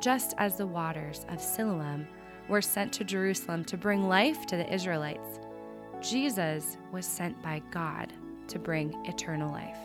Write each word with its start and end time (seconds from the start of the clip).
just 0.00 0.34
as 0.38 0.56
the 0.56 0.66
waters 0.66 1.26
of 1.28 1.40
Siloam 1.40 2.06
were 2.48 2.62
sent 2.62 2.92
to 2.92 3.04
Jerusalem 3.04 3.64
to 3.64 3.76
bring 3.76 4.08
life 4.08 4.46
to 4.46 4.56
the 4.56 4.72
Israelites, 4.72 5.40
Jesus 6.00 6.76
was 6.92 7.04
sent 7.04 7.40
by 7.42 7.60
God 7.72 8.12
to 8.46 8.58
bring 8.60 8.94
eternal 9.06 9.50
life. 9.50 9.76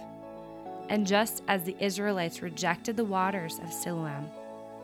And 0.89 1.07
just 1.07 1.43
as 1.47 1.63
the 1.63 1.75
Israelites 1.79 2.43
rejected 2.43 2.95
the 2.95 3.03
waters 3.03 3.59
of 3.59 3.73
Siloam, 3.73 4.27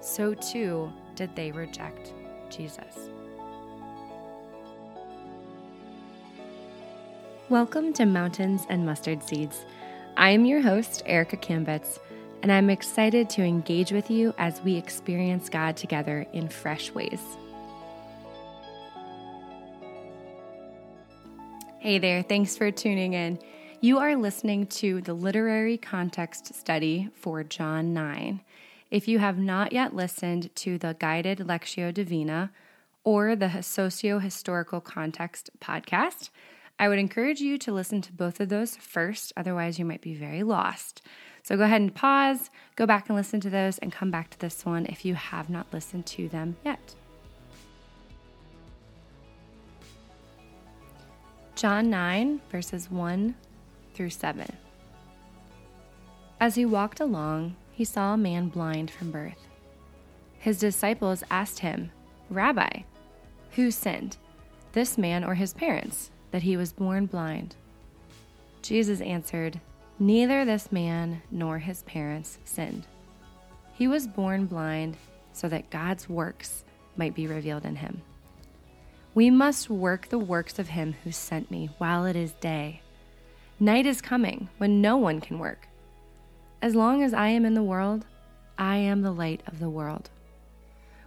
so 0.02 0.34
too 0.34 0.92
did 1.16 1.36
they 1.36 1.52
reject 1.52 2.14
Jesus. 2.50 3.10
Welcome 7.50 7.94
to 7.94 8.06
Mountains 8.06 8.66
and 8.70 8.86
Mustard 8.86 9.24
Seeds. 9.24 9.66
I 10.18 10.32
am 10.32 10.46
your 10.46 10.62
host, 10.62 11.04
Erica 11.06 11.38
Cambitz, 11.38 12.00
and 12.42 12.52
I'm 12.52 12.70
excited 12.70 13.30
to 13.32 13.44
engage 13.44 13.92
with 13.92 14.10
you 14.10 14.34
as 14.38 14.62
we 14.62 14.76
experience 14.76 15.50
God 15.50 15.76
together 15.76 16.26
in 16.34 16.48
fresh 16.48 16.92
ways. 16.92 17.22
Hey 21.80 21.98
there, 21.98 22.24
thanks 22.24 22.58
for 22.58 22.72
tuning 22.72 23.14
in. 23.14 23.40
You 23.82 24.00
are 24.00 24.16
listening 24.16 24.68
to 24.68 25.02
the 25.02 25.14
literary 25.14 25.78
context 25.78 26.54
study 26.54 27.10
for 27.14 27.44
John 27.44 27.94
9. 27.94 28.42
If 28.92 29.08
you 29.08 29.20
have 29.20 29.38
not 29.38 29.72
yet 29.72 29.96
listened 29.96 30.54
to 30.58 30.78
the 30.78 30.96
guided 31.00 31.40
Lectio 31.40 31.94
Divina 31.94 32.52
or 33.04 33.36
the 33.36 33.62
Socio 33.62 34.20
Historical 34.20 34.82
Context 34.82 35.52
podcast, 35.62 36.30
I 36.78 36.90
would 36.90 37.00
encourage 37.00 37.40
you 37.40 37.58
to 37.60 37.72
listen 37.72 38.02
to 38.02 38.14
both 38.14 38.40
of 38.40 38.50
those 38.50 38.76
first, 38.76 39.32
otherwise, 39.38 39.80
you 39.80 39.86
might 39.86 40.02
be 40.02 40.16
very 40.16 40.44
lost. 40.44 41.02
So 41.50 41.58
go 41.58 41.64
ahead 41.64 41.82
and 41.82 41.96
pause, 41.96 42.52
go 42.76 42.86
back 42.86 43.10
and 43.10 43.18
listen 43.18 43.40
to 43.40 43.50
those, 43.50 43.80
and 43.80 43.92
come 43.92 44.12
back 44.12 44.30
to 44.30 44.38
this 44.38 44.68
one 44.68 44.86
if 44.86 45.04
you 45.04 45.16
have 45.16 45.50
not 45.50 45.66
listened 45.74 46.06
to 46.06 46.30
them 46.30 46.58
yet. 46.64 46.94
John 51.56 51.90
9, 51.90 52.40
verses 52.52 52.92
1 52.92 53.34
through 53.96 54.12
7. 54.12 54.46
As 56.40 56.54
he 56.54 56.68
walked 56.68 57.00
along, 57.00 57.56
he 57.72 57.84
saw 57.84 58.14
a 58.14 58.18
man 58.18 58.50
blind 58.50 58.92
from 58.92 59.10
birth. 59.10 59.48
His 60.38 60.60
disciples 60.60 61.24
asked 61.32 61.58
him, 61.58 61.90
Rabbi, 62.30 62.84
who 63.56 63.72
sinned, 63.72 64.18
this 64.74 65.00
man 65.00 65.24
or 65.24 65.34
his 65.34 65.56
parents, 65.56 66.12
that 66.30 66.44
he 66.44 66.56
was 66.56 66.72
born 66.72 67.08
blind? 67.08 67.56
Jesus 68.62 69.02
answered, 69.02 69.60
Neither 70.02 70.46
this 70.46 70.72
man 70.72 71.22
nor 71.30 71.60
his 71.60 71.84
parents 71.84 72.38
sinned. 72.46 72.88
He 73.74 73.86
was 73.86 74.08
born 74.08 74.46
blind 74.46 74.96
so 75.34 75.50
that 75.50 75.70
God's 75.70 76.08
works 76.08 76.64
might 76.96 77.14
be 77.14 77.28
revealed 77.28 77.66
in 77.66 77.76
him. 77.76 78.02
We 79.14 79.30
must 79.30 79.70
work 79.70 80.08
the 80.08 80.18
works 80.18 80.58
of 80.58 80.70
him 80.70 80.96
who 81.04 81.12
sent 81.12 81.52
me 81.52 81.70
while 81.80 82.06
it 82.06 82.16
is 82.16 82.32
day. 82.34 82.82
Night 83.60 83.86
is 83.86 84.02
coming 84.02 84.48
when 84.58 84.82
no 84.82 84.96
one 84.96 85.20
can 85.20 85.38
work. 85.38 85.68
As 86.62 86.76
long 86.76 87.04
as 87.04 87.14
I 87.14 87.28
am 87.28 87.44
in 87.44 87.54
the 87.54 87.64
world, 87.64 88.06
I 88.58 88.78
am 88.78 89.02
the 89.02 89.12
light 89.12 89.42
of 89.48 89.60
the 89.60 89.70
world. 89.70 90.10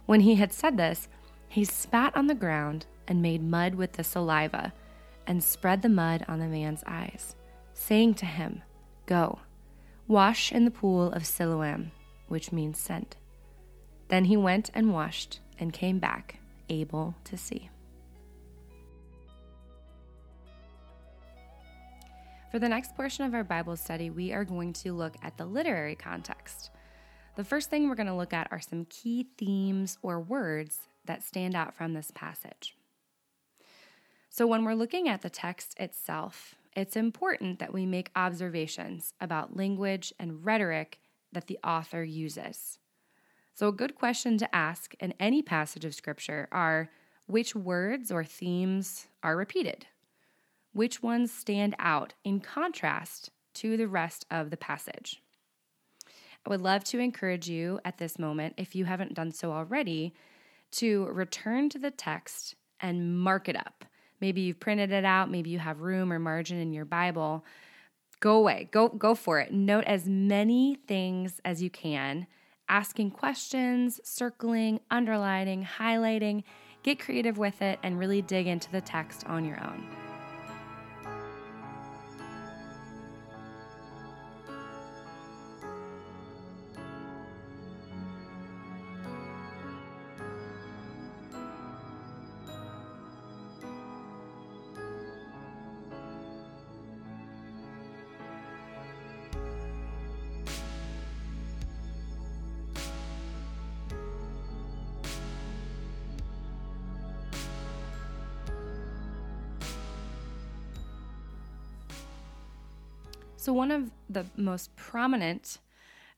When 0.05 0.19
he 0.19 0.35
had 0.35 0.53
said 0.53 0.77
this, 0.77 1.07
he 1.47 1.65
spat 1.65 2.15
on 2.15 2.27
the 2.27 2.35
ground 2.35 2.85
and 3.07 3.23
made 3.23 3.43
mud 3.43 3.73
with 3.73 3.93
the 3.93 4.03
saliva 4.03 4.73
and 5.25 5.43
spread 5.43 5.81
the 5.81 5.89
mud 5.89 6.25
on 6.27 6.39
the 6.39 6.47
man's 6.47 6.83
eyes, 6.85 7.35
saying 7.73 8.13
to 8.15 8.25
him, 8.27 8.61
Go, 9.05 9.39
wash 10.07 10.51
in 10.51 10.65
the 10.65 10.71
pool 10.71 11.11
of 11.11 11.25
Siloam, 11.25 11.91
which 12.27 12.51
means 12.51 12.79
sent. 12.79 13.17
Then 14.07 14.25
he 14.25 14.37
went 14.37 14.69
and 14.73 14.93
washed 14.93 15.39
and 15.59 15.73
came 15.73 15.99
back, 15.99 16.39
able 16.69 17.15
to 17.25 17.37
see. 17.37 17.69
For 22.51 22.59
the 22.59 22.69
next 22.69 22.95
portion 22.95 23.25
of 23.25 23.33
our 23.33 23.43
Bible 23.43 23.75
study, 23.75 24.11
we 24.11 24.31
are 24.31 24.45
going 24.45 24.73
to 24.73 24.93
look 24.93 25.15
at 25.23 25.37
the 25.37 25.45
literary 25.45 25.95
context. 25.95 26.69
The 27.35 27.43
first 27.43 27.71
thing 27.71 27.89
we're 27.89 27.95
going 27.95 28.05
to 28.05 28.13
look 28.13 28.31
at 28.31 28.47
are 28.51 28.61
some 28.61 28.85
key 28.85 29.27
themes 29.39 29.97
or 30.03 30.19
words 30.19 30.87
that 31.05 31.23
stand 31.23 31.55
out 31.55 31.73
from 31.73 31.93
this 31.93 32.11
passage. 32.11 32.77
So, 34.29 34.45
when 34.45 34.63
we're 34.63 34.75
looking 34.75 35.09
at 35.09 35.23
the 35.23 35.31
text 35.31 35.79
itself, 35.79 36.53
it's 36.75 36.95
important 36.95 37.59
that 37.59 37.73
we 37.73 37.85
make 37.85 38.11
observations 38.15 39.13
about 39.21 39.55
language 39.55 40.13
and 40.19 40.45
rhetoric 40.45 40.99
that 41.31 41.47
the 41.47 41.59
author 41.63 42.03
uses. 42.03 42.79
So, 43.53 43.67
a 43.67 43.73
good 43.73 43.95
question 43.95 44.37
to 44.39 44.55
ask 44.55 44.93
in 44.99 45.13
any 45.19 45.41
passage 45.41 45.85
of 45.85 45.95
Scripture 45.95 46.47
are 46.51 46.89
which 47.27 47.55
words 47.55 48.11
or 48.11 48.23
themes 48.23 49.07
are 49.21 49.37
repeated? 49.37 49.85
which 50.73 51.03
ones 51.03 51.31
stand 51.31 51.75
out 51.79 52.13
in 52.23 52.39
contrast 52.39 53.29
to 53.53 53.77
the 53.77 53.87
rest 53.87 54.25
of 54.29 54.49
the 54.49 54.57
passage. 54.57 55.21
I 56.45 56.49
would 56.49 56.61
love 56.61 56.83
to 56.85 56.99
encourage 56.99 57.47
you 57.47 57.79
at 57.85 57.99
this 57.99 58.19
moment, 58.19 58.55
if 58.57 58.75
you 58.75 58.85
haven't 58.85 59.13
done 59.13 59.31
so 59.31 59.53
already, 59.53 60.13
to 60.71 61.05
return 61.05 61.69
to 61.69 61.79
the 61.79 61.91
text 61.91 62.55
and 62.81 63.17
mark 63.17 63.47
it 63.47 63.55
up. 63.55 63.85
Maybe 64.23 64.39
you've 64.39 64.61
printed 64.61 64.93
it 64.93 65.03
out, 65.03 65.29
maybe 65.29 65.49
you 65.49 65.59
have 65.59 65.81
room 65.81 66.13
or 66.13 66.17
margin 66.17 66.57
in 66.57 66.71
your 66.71 66.85
Bible. 66.85 67.43
Go 68.21 68.37
away, 68.37 68.69
go, 68.71 68.87
go 68.87 69.15
for 69.15 69.41
it. 69.41 69.51
Note 69.51 69.83
as 69.83 70.07
many 70.07 70.75
things 70.87 71.41
as 71.43 71.61
you 71.61 71.69
can, 71.69 72.25
asking 72.69 73.11
questions, 73.11 73.99
circling, 74.05 74.79
underlining, 74.89 75.67
highlighting. 75.77 76.43
Get 76.83 77.01
creative 77.01 77.37
with 77.37 77.61
it 77.61 77.79
and 77.83 77.99
really 77.99 78.21
dig 78.21 78.47
into 78.47 78.71
the 78.71 78.79
text 78.79 79.25
on 79.27 79.43
your 79.43 79.61
own. 79.61 80.02
So, 113.43 113.51
one 113.51 113.71
of 113.71 113.91
the 114.09 114.25
most 114.37 114.73
prominent 114.77 115.57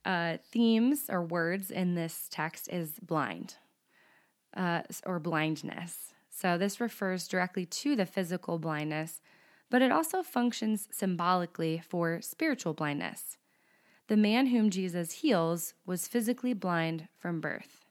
uh, 0.05 0.37
themes 0.51 1.05
or 1.09 1.23
words 1.23 1.71
in 1.71 1.95
this 1.95 2.27
text 2.29 2.71
is 2.71 2.99
blind 2.99 3.55
uh, 4.55 4.83
or 5.07 5.19
blindness. 5.19 6.13
So, 6.29 6.55
this 6.59 6.79
refers 6.79 7.27
directly 7.27 7.65
to 7.65 7.95
the 7.95 8.05
physical 8.05 8.59
blindness, 8.59 9.21
but 9.71 9.81
it 9.81 9.91
also 9.91 10.21
functions 10.21 10.87
symbolically 10.91 11.81
for 11.89 12.21
spiritual 12.21 12.75
blindness. 12.75 13.37
The 14.07 14.17
man 14.17 14.45
whom 14.45 14.69
Jesus 14.69 15.11
heals 15.23 15.73
was 15.83 16.07
physically 16.07 16.53
blind 16.53 17.07
from 17.17 17.41
birth. 17.41 17.85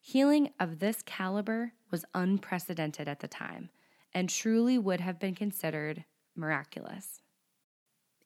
Healing 0.00 0.50
of 0.60 0.78
this 0.78 1.02
caliber 1.02 1.72
was 1.90 2.04
unprecedented 2.14 3.08
at 3.08 3.18
the 3.18 3.26
time 3.26 3.70
and 4.14 4.28
truly 4.28 4.78
would 4.78 5.00
have 5.00 5.18
been 5.18 5.34
considered 5.34 6.04
miraculous. 6.36 7.19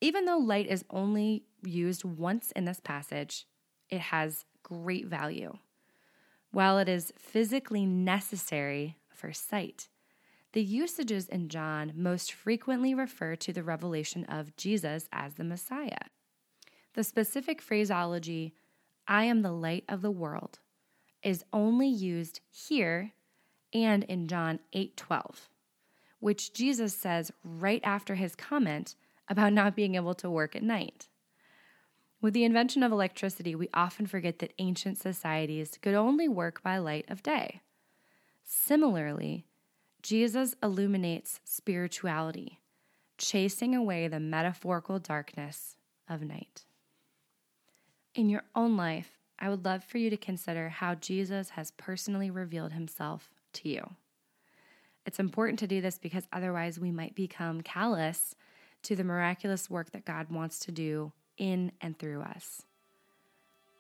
Even 0.05 0.27
though 0.27 0.37
light 0.37 0.67
is 0.67 0.85
only 0.91 1.45
used 1.63 2.05
once 2.05 2.53
in 2.53 2.67
this 2.67 2.79
passage, 2.79 3.47
it 3.89 4.01
has 4.01 4.45
great 4.63 5.07
value. 5.07 5.57
While 6.51 6.79
it 6.79 6.91
is 6.91 7.15
physically 7.17 7.87
necessary 7.87 8.99
for 9.09 9.33
sight, 9.33 9.89
the 10.53 10.63
usages 10.63 11.27
in 11.27 11.49
John 11.49 11.95
most 11.97 12.35
frequently 12.35 12.95
refer 12.95 13.35
to 13.37 13.53
the 13.55 13.63
revelation 13.63 14.27
of 14.27 14.55
Jesus 14.59 15.09
as 15.11 15.37
the 15.37 15.43
Messiah. 15.43 16.11
The 16.93 17.03
specific 17.03 17.63
phraseology, 17.63 18.53
I 19.09 19.25
am 19.25 19.41
the 19.41 19.53
light 19.53 19.85
of 19.89 20.03
the 20.03 20.11
world, 20.11 20.59
is 21.23 21.47
only 21.51 21.89
used 21.89 22.41
here 22.51 23.15
and 23.73 24.05
in 24.05 24.29
John 24.29 24.59
8:12, 24.75 25.49
which 26.21 26.53
Jesus 26.53 26.95
says 26.95 27.33
right 27.43 27.81
after 27.83 28.17
his 28.17 28.37
comment 28.37 28.97
about 29.29 29.53
not 29.53 29.77
being 29.77 29.95
able 29.95 30.15
to 30.15 30.31
work 30.31 30.55
at 30.55 30.63
night. 30.63 31.09
With 32.21 32.35
the 32.35 32.45
invention 32.45 32.83
of 32.83 32.93
electricity, 32.93 33.55
we 33.55 33.69
often 33.75 34.07
forget 34.07 34.39
that 34.39 34.55
ancient 34.59 34.99
societies 34.99 35.79
could 35.83 35.95
only 35.95 36.29
work 36.29 36.63
by 36.63 36.79
light 36.79 37.05
of 37.09 37.23
day. 37.23 37.61
Similarly, 38.43 39.45
Jesus 40.03 40.55
illuminates 40.63 41.41
spirituality, 41.45 42.61
chasing 43.19 43.75
away 43.75 44.09
the 44.09 44.21
metaphorical 44.21 44.99
darkness 44.99 45.77
of 46.09 46.23
night. 46.23 46.65
In 48.15 48.29
your 48.29 48.45
own 48.55 48.77
life, 48.77 49.19
I 49.39 49.49
would 49.49 49.65
love 49.65 49.83
for 49.85 49.99
you 49.99 50.11
to 50.11 50.17
consider 50.17 50.69
how 50.69 50.95
Jesus 50.95 51.51
has 51.51 51.73
personally 51.73 52.31
revealed 52.31 52.73
himself 52.73 53.31
to 53.55 53.69
you. 53.69 53.97
It's 55.05 55.19
important 55.19 55.59
to 55.59 55.67
do 55.67 55.81
this 55.81 55.99
because 55.99 56.27
otherwise 56.33 56.79
we 56.79 56.91
might 56.91 57.15
become 57.15 57.61
callous 57.61 58.35
to 58.85 58.97
the 58.97 59.05
miraculous 59.05 59.69
work 59.69 59.91
that 59.93 60.05
God 60.05 60.31
wants 60.31 60.59
to 60.61 60.73
do 60.73 61.13
in 61.37 61.73
and 61.81 61.99
through 61.99 62.23
us. 62.23 62.63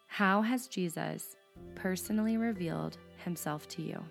How 0.07 0.43
has 0.43 0.67
Jesus 0.67 1.37
personally 1.75 2.37
revealed 2.37 2.99
himself 3.25 3.69
to 3.69 3.83
you? 3.83 4.05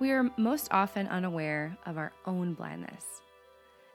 We 0.00 0.12
are 0.12 0.30
most 0.38 0.68
often 0.70 1.06
unaware 1.08 1.76
of 1.84 1.98
our 1.98 2.12
own 2.24 2.54
blindness. 2.54 3.20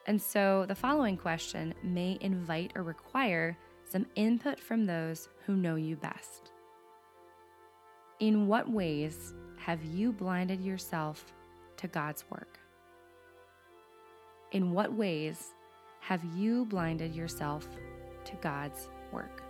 And 0.05 0.21
so 0.21 0.65
the 0.67 0.75
following 0.75 1.17
question 1.17 1.73
may 1.81 2.19
invite 2.21 2.73
or 2.75 2.83
require 2.83 3.57
some 3.89 4.05
input 4.15 4.59
from 4.59 4.85
those 4.85 5.29
who 5.47 5.55
know 5.55 5.75
you 5.75 5.95
best. 5.95 6.51
In 8.19 8.45
what 8.45 8.69
ways 8.69 9.33
have 9.57 9.83
you 9.83 10.13
blinded 10.13 10.61
yourself 10.61 11.33
to 11.77 11.87
God's 11.87 12.23
work? 12.29 12.59
In 14.51 14.73
what 14.73 14.93
ways 14.93 15.53
have 16.01 16.21
you 16.35 16.65
blinded 16.65 17.15
yourself 17.15 17.67
to 18.25 18.35
God's 18.43 18.89
work? 19.11 19.41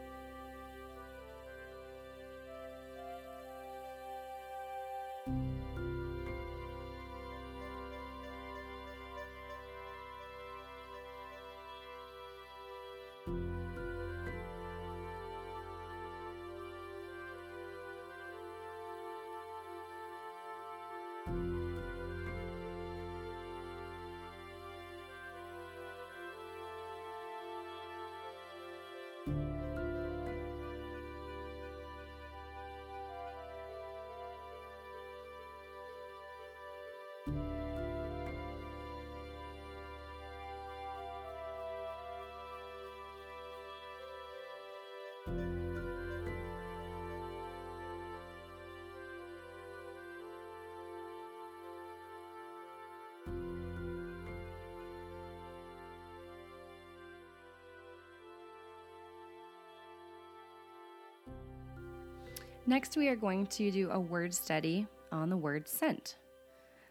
Next, 62.68 62.98
we 62.98 63.10
are 63.10 63.16
going 63.16 63.46
to 63.48 63.70
do 63.70 63.92
a 63.92 64.00
word 64.00 64.34
study 64.34 64.88
on 65.12 65.30
the 65.30 65.38
word 65.38 65.68
sent. 65.68 66.16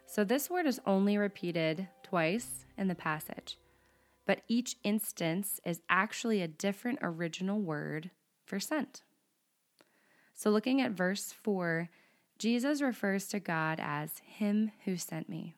So, 0.06 0.22
this 0.22 0.48
word 0.48 0.66
is 0.66 0.80
only 0.86 1.18
repeated 1.18 1.88
twice 2.04 2.64
in 2.78 2.86
the 2.86 2.94
passage, 2.94 3.58
but 4.24 4.42
each 4.46 4.76
instance 4.84 5.60
is 5.64 5.82
actually 5.88 6.40
a 6.40 6.48
different 6.48 7.00
original 7.02 7.58
word 7.58 8.12
for 8.44 8.60
sent. 8.60 9.02
So, 10.32 10.50
looking 10.50 10.80
at 10.80 10.92
verse 10.92 11.32
4, 11.32 11.88
Jesus 12.38 12.80
refers 12.80 13.26
to 13.28 13.40
God 13.40 13.80
as 13.82 14.18
Him 14.24 14.70
who 14.84 14.96
sent 14.96 15.28
me. 15.28 15.56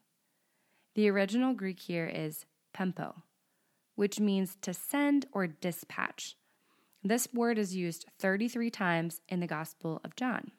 The 0.95 1.11
original 1.11 1.53
Greek 1.53 1.81
here 1.81 2.07
is 2.07 2.47
pempo, 2.73 3.23
which 3.97 4.19
means 4.19 4.57
to 4.63 4.73
send 4.73 5.27
or 5.33 5.47
dispatch 5.47 6.37
this 7.09 7.29
word 7.33 7.59
is 7.59 7.75
used 7.75 8.07
33 8.19 8.71
times 8.71 9.21
in 9.29 9.41
the 9.41 9.47
Gospel 9.47 10.01
of 10.05 10.17
John. 10.17 10.53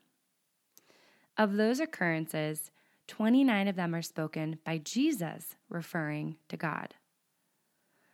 Of 1.38 1.54
those 1.54 1.80
occurrences, 1.80 2.72
29 3.08 3.68
of 3.68 3.76
them 3.76 3.96
are 3.96 4.02
spoken 4.02 4.60
by 4.66 4.80
Jesus 4.80 5.56
referring 5.70 6.38
to 6.50 6.58
God. 6.58 6.96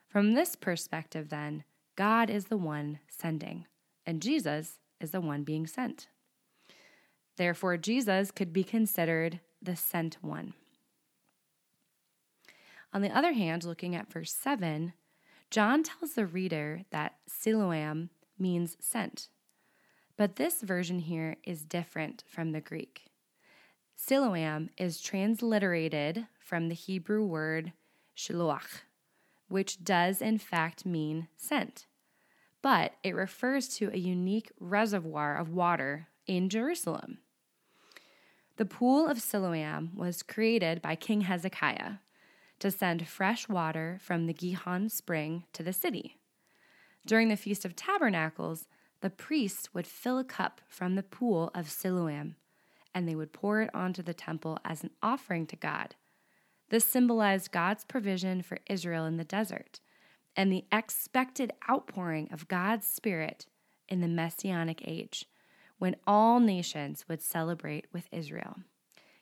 From 0.07 0.33
this 0.33 0.56
perspective, 0.56 1.30
then, 1.30 1.63
God 1.95 2.30
is 2.30 2.45
the 2.45 2.57
one 2.57 3.00
sending, 3.07 3.65
and 4.06 4.21
Jesus 4.21 4.80
is 5.00 5.12
the 5.12 5.21
one 5.21 5.44
being 5.44 5.65
sent. 5.65 6.07
Therefore, 7.38 7.77
Jesus 7.77 8.30
could 8.30 8.53
be 8.53 8.63
considered 8.63 9.39
the 9.62 9.75
sent 9.75 10.18
one. 10.21 10.54
On 12.94 13.02
the 13.02 13.16
other 13.16 13.33
hand, 13.33 13.63
looking 13.63 13.95
at 13.95 14.11
verse 14.11 14.31
7, 14.31 14.94
John 15.49 15.83
tells 15.83 16.13
the 16.13 16.25
reader 16.25 16.81
that 16.92 17.16
Siloam 17.28 18.09
means 18.37 18.78
sent. 18.80 19.30
But 20.18 20.35
this 20.35 20.61
version 20.61 20.99
here 20.99 21.37
is 21.44 21.63
different 21.63 22.23
from 22.28 22.52
the 22.52 22.61
Greek. 22.61 23.06
Siloam 23.95 24.69
is 24.78 25.02
transliterated 25.02 26.28
from 26.40 26.68
the 26.68 26.75
Hebrew 26.75 27.23
word 27.25 27.73
shiloach, 28.16 28.81
which 29.47 29.83
does 29.83 30.21
in 30.21 30.37
fact 30.37 30.85
mean 30.85 31.28
sent, 31.37 31.87
but 32.61 32.94
it 33.04 33.16
refers 33.16 33.68
to 33.78 33.90
a 33.92 33.97
unique 33.97 34.52
reservoir 34.59 35.37
of 35.37 35.49
water 35.49 36.07
in 36.28 36.49
Jerusalem. 36.49 37.19
The 38.57 38.66
pool 38.66 39.07
of 39.07 39.21
Siloam 39.21 39.92
was 39.95 40.21
created 40.21 40.81
by 40.81 40.95
King 40.95 41.21
Hezekiah 41.21 41.94
to 42.59 42.71
send 42.71 43.07
fresh 43.07 43.49
water 43.49 43.97
from 44.02 44.28
the 44.28 44.33
Gihon 44.33 44.90
spring 44.90 45.44
to 45.54 45.63
the 45.63 45.73
city. 45.73 46.18
During 47.06 47.28
the 47.30 47.38
Feast 47.38 47.66
of 47.66 47.76
Tabernacles, 47.76 48.68
the 49.02 49.10
priests 49.10 49.74
would 49.74 49.86
fill 49.86 50.18
a 50.18 50.24
cup 50.24 50.62
from 50.68 50.95
the 50.95 51.04
pool 51.04 51.52
of 51.54 51.69
Siloam, 51.69 52.36
and 52.95 53.07
they 53.07 53.16
would 53.16 53.33
pour 53.33 53.62
it 53.62 53.69
onto 53.74 54.02
the 54.02 54.14
temple 54.14 54.57
as 54.64 54.83
an 54.83 54.92
offering 55.02 55.45
to 55.48 55.56
God. 55.56 55.95
This 56.69 56.86
symbolized 56.86 57.52
God's 57.52 57.83
provision 57.83 58.42
for 58.42 58.60
Israel 58.68 59.06
in 59.06 59.18
the 59.18 59.24
desert 59.24 59.81
and 60.36 60.52
the 60.52 60.66
expected 60.72 61.52
outpouring 61.69 62.30
of 62.31 62.48
God's 62.48 62.88
Spirit 62.88 63.45
in 63.88 64.02
the 64.02 64.07
Messianic 64.07 64.81
age, 64.88 65.26
when 65.78 65.95
all 66.07 66.40
nations 66.40 67.06
would 67.07 67.22
celebrate 67.22 67.86
with 67.92 68.07
Israel. 68.12 68.56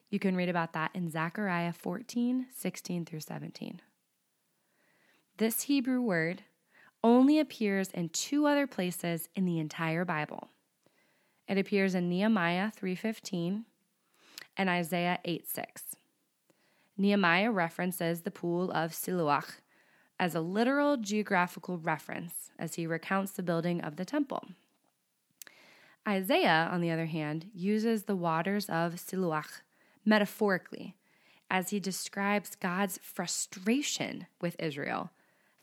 You 0.09 0.19
can 0.19 0.35
read 0.35 0.49
about 0.49 0.73
that 0.73 0.91
in 0.93 1.09
Zechariah 1.09 1.73
14, 1.73 2.47
16 2.53 3.05
through 3.05 3.19
17. 3.21 3.81
This 5.37 5.63
Hebrew 5.63 6.01
word 6.01 6.43
only 7.03 7.39
appears 7.39 7.89
in 7.91 8.09
two 8.09 8.45
other 8.45 8.67
places 8.67 9.29
in 9.35 9.45
the 9.45 9.59
entire 9.59 10.05
Bible. 10.05 10.49
It 11.47 11.57
appears 11.57 11.95
in 11.95 12.09
Nehemiah 12.09 12.71
3:15 12.71 13.65
and 14.55 14.69
Isaiah 14.69 15.19
8:6. 15.25 15.95
Nehemiah 16.97 17.51
references 17.51 18.21
the 18.21 18.31
pool 18.31 18.71
of 18.71 18.91
Siloach 18.91 19.61
as 20.19 20.35
a 20.35 20.41
literal 20.41 20.97
geographical 20.97 21.77
reference 21.77 22.51
as 22.59 22.75
he 22.75 22.85
recounts 22.85 23.31
the 23.31 23.43
building 23.43 23.81
of 23.81 23.95
the 23.95 24.05
temple. 24.05 24.49
Isaiah, 26.07 26.69
on 26.71 26.81
the 26.81 26.91
other 26.91 27.07
hand, 27.07 27.49
uses 27.53 28.03
the 28.03 28.15
waters 28.15 28.69
of 28.69 28.95
Siloach 28.95 29.61
metaphorically, 30.05 30.95
as 31.49 31.69
he 31.69 31.79
describes 31.79 32.55
God's 32.55 32.97
frustration 32.99 34.27
with 34.39 34.55
Israel 34.59 35.11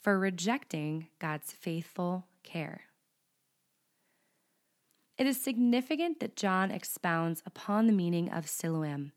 for 0.00 0.19
rejecting 0.19 1.09
God's 1.19 1.52
faithful 1.52 2.26
care. 2.43 2.83
It 5.17 5.26
is 5.26 5.40
significant 5.40 6.21
that 6.21 6.37
John 6.37 6.71
expounds 6.71 7.43
upon 7.45 7.87
the 7.87 7.93
meaning 7.93 8.31
of 8.31 8.49
Siloam 8.49 9.12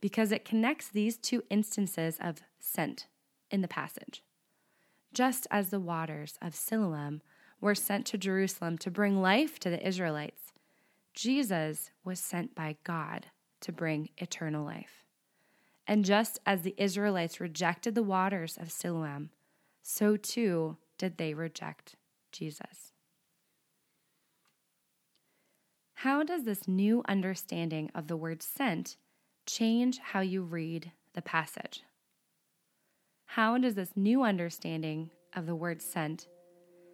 because 0.00 0.32
it 0.32 0.44
connects 0.44 0.88
these 0.88 1.16
two 1.16 1.44
instances 1.50 2.18
of 2.20 2.42
sent 2.58 3.06
in 3.50 3.60
the 3.60 3.68
passage. 3.68 4.22
Just 5.14 5.46
as 5.50 5.70
the 5.70 5.80
waters 5.80 6.36
of 6.42 6.54
Siloam 6.54 7.22
were 7.60 7.74
sent 7.74 8.06
to 8.06 8.18
Jerusalem 8.18 8.76
to 8.78 8.90
bring 8.90 9.22
life 9.22 9.58
to 9.60 9.70
the 9.70 9.86
Israelites, 9.86 10.52
Jesus 11.14 11.90
was 12.04 12.20
sent 12.20 12.54
by 12.54 12.76
God 12.84 13.26
to 13.60 13.72
bring 13.72 14.10
eternal 14.18 14.64
life. 14.64 15.04
And 15.86 16.04
just 16.04 16.38
as 16.44 16.62
the 16.62 16.74
Israelites 16.76 17.40
rejected 17.40 17.94
the 17.94 18.02
waters 18.02 18.58
of 18.60 18.72
Siloam, 18.72 19.30
so 19.86 20.16
too 20.16 20.76
did 20.98 21.16
they 21.16 21.32
reject 21.32 21.94
Jesus. 22.32 22.92
How 25.94 26.24
does 26.24 26.42
this 26.42 26.66
new 26.66 27.02
understanding 27.08 27.90
of 27.94 28.08
the 28.08 28.16
word 28.16 28.42
sent 28.42 28.96
change 29.46 29.98
how 29.98 30.20
you 30.20 30.42
read 30.42 30.90
the 31.14 31.22
passage? 31.22 31.84
How 33.26 33.58
does 33.58 33.74
this 33.74 33.92
new 33.94 34.24
understanding 34.24 35.10
of 35.34 35.46
the 35.46 35.54
word 35.54 35.80
sent 35.80 36.26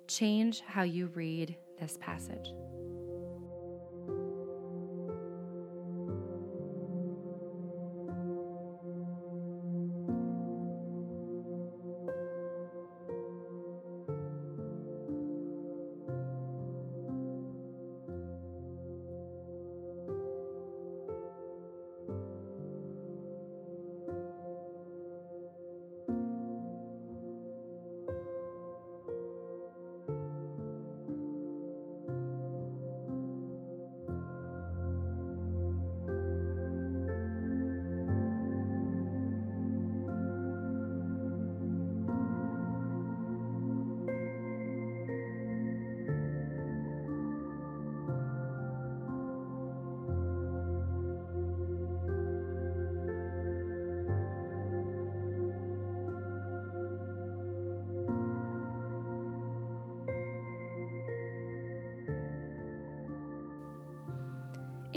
change 0.07 0.61
how 0.61 0.83
you 0.83 1.07
read 1.07 1.57
this 1.81 1.97
passage? 1.99 2.53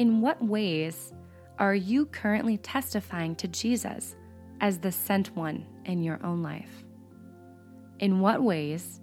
In 0.05 0.21
what 0.21 0.39
ways 0.39 1.11
are 1.57 1.73
you 1.73 2.05
currently 2.05 2.59
testifying 2.59 3.35
to 3.37 3.47
Jesus 3.47 4.15
as 4.61 4.77
the 4.77 4.91
sent 4.91 5.35
one 5.35 5.65
in 5.85 6.03
your 6.03 6.23
own 6.23 6.43
life? 6.43 6.85
In 7.97 8.19
what 8.19 8.43
ways 8.43 9.01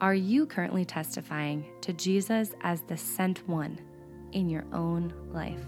are 0.00 0.14
you 0.14 0.44
currently 0.44 0.84
testifying 0.84 1.64
to 1.80 1.94
Jesus 1.94 2.52
as 2.60 2.82
the 2.82 2.96
sent 2.98 3.48
one 3.48 3.80
in 4.32 4.50
your 4.50 4.66
own 4.74 5.14
life? 5.32 5.64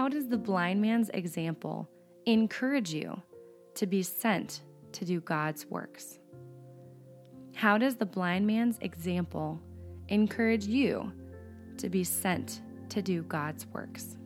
How 0.00 0.08
does 0.08 0.28
the 0.28 0.38
blind 0.38 0.80
man's 0.80 1.10
example 1.10 1.86
encourage 2.24 2.90
you 2.90 3.20
to 3.74 3.86
be 3.86 4.02
sent 4.02 4.62
to 4.92 5.04
do 5.04 5.20
God's 5.20 5.66
works? 5.66 6.18
How 7.54 7.76
does 7.76 7.96
the 7.96 8.06
blind 8.06 8.46
man's 8.46 8.78
example 8.80 9.60
encourage 10.08 10.64
you 10.64 11.12
to 11.76 11.90
be 11.90 12.02
sent 12.02 12.62
to 12.88 13.02
do 13.02 13.24
God's 13.24 13.66
works? 13.74 14.16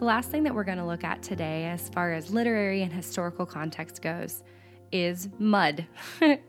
The 0.00 0.06
last 0.06 0.30
thing 0.30 0.44
that 0.44 0.54
we're 0.54 0.64
going 0.64 0.78
to 0.78 0.86
look 0.86 1.04
at 1.04 1.22
today, 1.22 1.66
as 1.66 1.90
far 1.90 2.14
as 2.14 2.30
literary 2.30 2.80
and 2.80 2.90
historical 2.90 3.44
context 3.44 4.00
goes, 4.00 4.42
is 4.90 5.28
mud. 5.38 5.86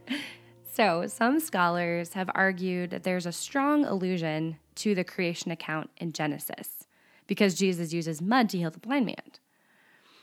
so, 0.73 1.05
some 1.05 1.37
scholars 1.41 2.13
have 2.13 2.29
argued 2.33 2.91
that 2.91 3.03
there's 3.03 3.25
a 3.25 3.33
strong 3.33 3.83
allusion 3.83 4.57
to 4.75 4.95
the 4.95 5.03
creation 5.03 5.51
account 5.51 5.89
in 5.97 6.13
Genesis 6.13 6.87
because 7.27 7.55
Jesus 7.55 7.91
uses 7.91 8.21
mud 8.21 8.47
to 8.51 8.57
heal 8.57 8.71
the 8.71 8.79
blind 8.79 9.05
man. 9.05 9.15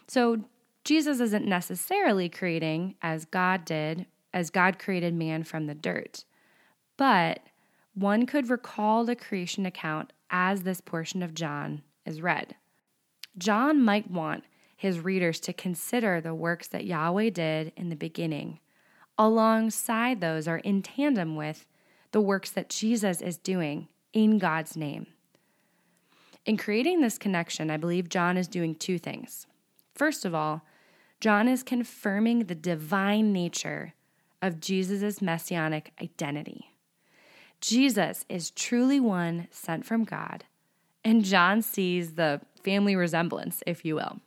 So, 0.06 0.44
Jesus 0.82 1.20
isn't 1.20 1.44
necessarily 1.44 2.30
creating 2.30 2.94
as 3.02 3.26
God 3.26 3.66
did, 3.66 4.06
as 4.32 4.49
God 4.49 4.78
created 4.78 5.12
man 5.12 5.44
from 5.44 5.66
the 5.66 5.75
dirt. 5.75 6.25
But 6.97 7.40
one 7.92 8.25
could 8.25 8.49
recall 8.49 9.04
the 9.04 9.14
creation 9.14 9.66
account 9.66 10.14
as 10.30 10.62
this 10.62 10.80
portion 10.80 11.23
of 11.23 11.35
John 11.35 11.82
is 12.06 12.23
read. 12.23 12.56
John 13.38 13.83
might 13.83 14.11
want 14.11 14.45
his 14.76 15.00
readers 15.00 15.40
to 15.40 15.52
consider 15.52 16.21
the 16.21 16.35
works 16.35 16.68
that 16.68 16.85
Yahweh 16.85 17.30
did 17.30 17.73
in 17.76 17.88
the 17.88 17.97
beginning, 17.97 18.61
alongside 19.16 20.21
those 20.21 20.47
or 20.47 20.59
in 20.59 20.83
tandem 20.83 21.35
with 21.35 21.66
the 22.12 22.21
works 22.21 22.50
that 22.50 22.71
Jesus 22.71 23.21
is 23.21 23.37
doing 23.37 23.88
in 24.12 24.38
God's 24.38 24.76
name. 24.76 25.07
In 26.47 26.57
creating 26.57 27.00
this 27.00 27.18
connection, 27.18 27.71
I 27.71 27.76
believe 27.76 28.09
John 28.09 28.37
is 28.37 28.49
doing 28.49 28.75
two 28.75 28.99
things. 28.99 29.47
First 29.95 30.25
of 30.25 30.35
all, 30.35 30.62
John 31.21 31.49
is 31.49 31.62
confirming 31.62 32.45
the 32.45 32.54
divine 32.54 33.33
nature 33.33 33.95
of 34.40 34.61
Jesus' 34.61 35.21
messianic 35.21 35.92
identity. 36.00 36.73
Jesus 37.61 38.25
is 38.28 38.52
truly 38.52 39.00
one 39.00 39.49
sent 39.50 39.85
from 39.85 40.04
God, 40.04 40.45
and 41.04 41.25
John 41.25 41.61
sees 41.61 42.14
the 42.14 42.40
family 42.68 42.94
resemblance, 42.94 43.62
if 43.66 43.82
you 43.82 43.94
will. 43.94 44.20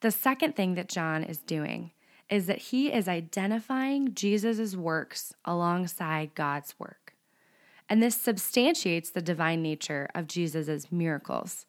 The 0.00 0.10
second 0.10 0.54
thing 0.54 0.74
that 0.74 0.90
John 0.90 1.24
is 1.24 1.38
doing 1.38 1.92
is 2.28 2.46
that 2.46 2.58
he 2.58 2.92
is 2.92 3.08
identifying 3.08 4.14
Jesus' 4.14 4.76
works 4.76 5.32
alongside 5.46 6.34
God's 6.34 6.74
work. 6.78 7.14
And 7.88 8.02
this 8.02 8.20
substantiates 8.20 9.10
the 9.10 9.22
divine 9.22 9.62
nature 9.62 10.10
of 10.14 10.26
Jesus' 10.26 10.92
miracles. 10.92 11.64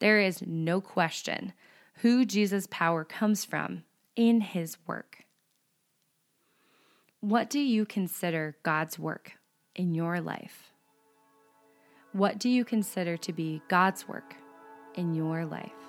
There 0.00 0.20
is 0.20 0.42
no 0.46 0.82
question 0.82 1.54
who 2.02 2.26
Jesus' 2.26 2.68
power 2.70 3.04
comes 3.04 3.46
from 3.46 3.84
in 4.16 4.42
his 4.42 4.76
work. 4.86 5.24
What 7.20 7.48
do 7.48 7.58
you 7.58 7.86
consider 7.86 8.58
God's 8.62 8.98
work 8.98 9.32
in 9.74 9.94
your 9.94 10.20
life? 10.20 10.72
What 12.12 12.38
do 12.38 12.50
you 12.50 12.66
consider 12.66 13.16
to 13.16 13.32
be 13.32 13.62
God's 13.68 14.06
work 14.06 14.34
in 14.98 15.14
your 15.14 15.46
life? 15.46 15.87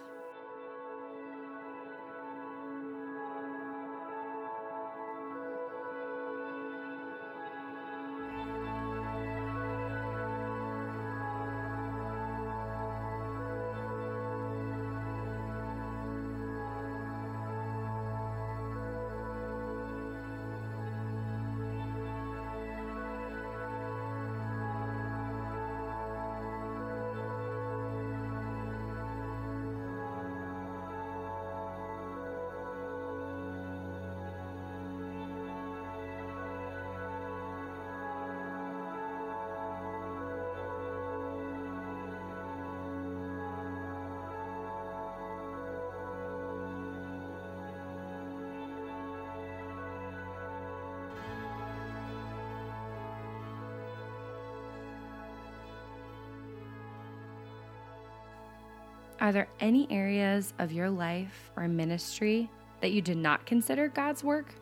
Are 59.22 59.34
there 59.34 59.50
any 59.60 59.86
areas 59.92 60.54
of 60.60 60.72
your 60.72 60.90
life 60.90 61.52
or 61.58 61.68
ministry 61.68 62.50
that 62.80 62.92
you 62.92 63.02
did 63.02 63.18
not 63.18 63.46
consider 63.46 63.90
God's 63.90 64.24
work? 64.24 64.56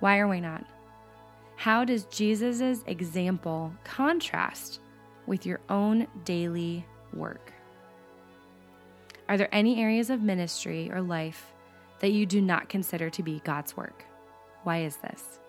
Why 0.00 0.18
or 0.18 0.28
why 0.28 0.40
not? 0.40 0.66
How 1.56 1.82
does 1.84 2.04
Jesus' 2.04 2.84
example 2.86 3.72
contrast 3.84 4.80
with 5.26 5.46
your 5.46 5.60
own 5.70 6.06
daily 6.24 6.84
work? 7.14 7.52
Are 9.30 9.38
there 9.38 9.48
any 9.50 9.80
areas 9.80 10.10
of 10.10 10.20
ministry 10.20 10.90
or 10.92 11.00
life 11.00 11.52
that 12.00 12.12
you 12.12 12.26
do 12.26 12.42
not 12.42 12.68
consider 12.68 13.08
to 13.08 13.22
be 13.22 13.40
God's 13.44 13.78
work? 13.78 14.04
Why 14.64 14.82
is 14.82 14.96
this? 14.96 15.40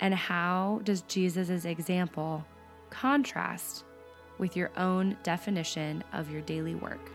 And 0.00 0.14
how 0.14 0.80
does 0.84 1.02
Jesus' 1.02 1.66
example 1.66 2.46
contrast 2.88 3.84
with 4.40 4.56
your 4.56 4.70
own 4.76 5.16
definition 5.22 6.02
of 6.12 6.30
your 6.30 6.40
daily 6.40 6.74
work. 6.74 7.12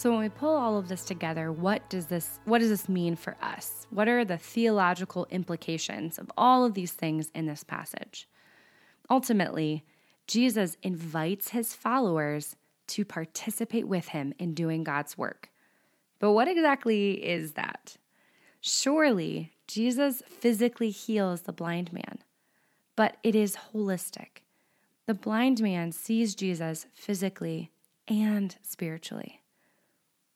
So 0.00 0.10
when 0.12 0.20
we 0.20 0.30
pull 0.30 0.56
all 0.56 0.78
of 0.78 0.88
this 0.88 1.04
together, 1.04 1.52
what 1.52 1.90
does 1.90 2.06
this 2.06 2.40
what 2.46 2.60
does 2.60 2.70
this 2.70 2.88
mean 2.88 3.16
for 3.16 3.36
us? 3.42 3.86
What 3.90 4.08
are 4.08 4.24
the 4.24 4.38
theological 4.38 5.26
implications 5.30 6.18
of 6.18 6.32
all 6.38 6.64
of 6.64 6.72
these 6.72 6.92
things 6.92 7.30
in 7.34 7.44
this 7.44 7.64
passage? 7.64 8.26
Ultimately, 9.10 9.84
Jesus 10.26 10.78
invites 10.82 11.50
his 11.50 11.74
followers 11.74 12.56
to 12.86 13.04
participate 13.04 13.86
with 13.86 14.08
him 14.08 14.32
in 14.38 14.54
doing 14.54 14.84
God's 14.84 15.18
work. 15.18 15.50
But 16.18 16.32
what 16.32 16.48
exactly 16.48 17.22
is 17.22 17.52
that? 17.52 17.98
Surely, 18.62 19.52
Jesus 19.66 20.22
physically 20.26 20.88
heals 20.88 21.42
the 21.42 21.52
blind 21.52 21.92
man, 21.92 22.20
but 22.96 23.18
it 23.22 23.34
is 23.34 23.58
holistic. 23.74 24.44
The 25.04 25.12
blind 25.12 25.60
man 25.60 25.92
sees 25.92 26.34
Jesus 26.34 26.86
physically 26.94 27.70
and 28.08 28.56
spiritually. 28.62 29.39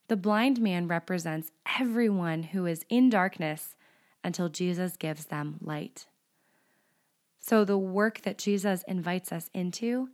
The 0.08 0.16
blind 0.16 0.60
man 0.60 0.86
represents 0.86 1.50
everyone 1.80 2.44
who 2.44 2.66
is 2.66 2.84
in 2.88 3.08
darkness 3.08 3.74
until 4.22 4.48
Jesus 4.48 4.96
gives 4.96 5.26
them 5.26 5.56
light. 5.60 6.06
So, 7.40 7.64
the 7.64 7.78
work 7.78 8.22
that 8.22 8.38
Jesus 8.38 8.84
invites 8.88 9.32
us 9.32 9.50
into 9.52 10.08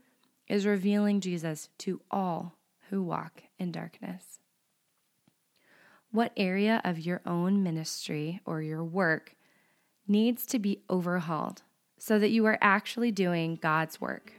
is 0.48 0.66
revealing 0.66 1.20
Jesus 1.20 1.68
to 1.78 2.00
all 2.10 2.56
who 2.88 3.02
walk 3.02 3.44
in 3.58 3.70
darkness. 3.70 4.40
What 6.10 6.32
area 6.36 6.80
of 6.84 6.98
your 6.98 7.20
own 7.24 7.62
ministry 7.62 8.40
or 8.44 8.60
your 8.60 8.82
work 8.82 9.36
needs 10.08 10.44
to 10.46 10.58
be 10.58 10.82
overhauled 10.90 11.62
so 11.98 12.18
that 12.18 12.30
you 12.30 12.46
are 12.46 12.58
actually 12.60 13.12
doing 13.12 13.60
God's 13.62 14.00
work? 14.00 14.32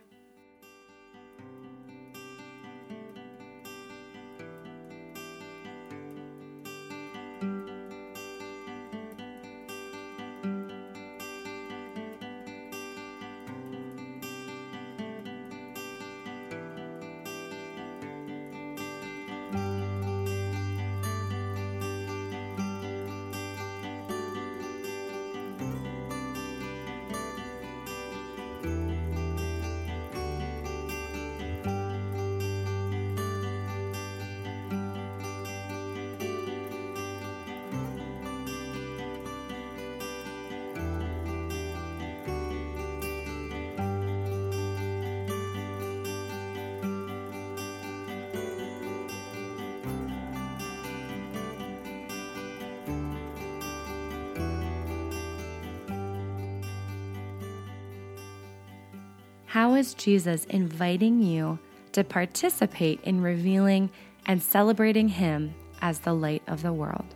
How 59.51 59.73
is 59.73 59.93
Jesus 59.95 60.45
inviting 60.45 61.21
you 61.21 61.59
to 61.91 62.05
participate 62.05 63.01
in 63.03 63.19
revealing 63.19 63.89
and 64.25 64.41
celebrating 64.41 65.09
Him 65.09 65.53
as 65.81 65.99
the 65.99 66.13
light 66.13 66.41
of 66.47 66.61
the 66.61 66.71
world? 66.71 67.13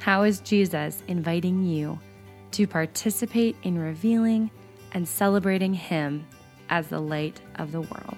How 0.00 0.24
is 0.24 0.40
Jesus 0.40 1.04
inviting 1.06 1.64
you 1.64 2.00
to 2.50 2.66
participate 2.66 3.54
in 3.62 3.78
revealing 3.78 4.50
and 4.90 5.06
celebrating 5.06 5.72
Him 5.72 6.26
as 6.68 6.88
the 6.88 6.98
light 6.98 7.40
of 7.54 7.70
the 7.70 7.82
world? 7.82 8.16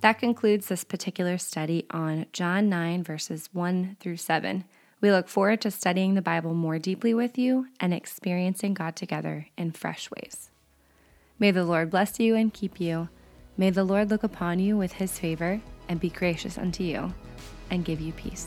That 0.00 0.20
concludes 0.20 0.68
this 0.68 0.84
particular 0.84 1.38
study 1.38 1.84
on 1.90 2.26
John 2.32 2.68
9, 2.68 3.02
verses 3.02 3.48
1 3.52 3.96
through 3.98 4.18
7. 4.18 4.64
We 5.00 5.10
look 5.10 5.28
forward 5.28 5.60
to 5.62 5.70
studying 5.70 6.14
the 6.14 6.22
Bible 6.22 6.54
more 6.54 6.78
deeply 6.78 7.14
with 7.14 7.36
you 7.36 7.66
and 7.80 7.92
experiencing 7.92 8.74
God 8.74 8.94
together 8.94 9.48
in 9.56 9.72
fresh 9.72 10.08
ways. 10.10 10.50
May 11.38 11.50
the 11.50 11.64
Lord 11.64 11.90
bless 11.90 12.20
you 12.20 12.36
and 12.36 12.54
keep 12.54 12.80
you. 12.80 13.08
May 13.56 13.70
the 13.70 13.84
Lord 13.84 14.10
look 14.10 14.22
upon 14.22 14.60
you 14.60 14.76
with 14.76 14.92
his 14.94 15.18
favor 15.18 15.60
and 15.88 15.98
be 15.98 16.10
gracious 16.10 16.56
unto 16.56 16.84
you 16.84 17.12
and 17.70 17.84
give 17.84 18.00
you 18.00 18.12
peace. 18.12 18.46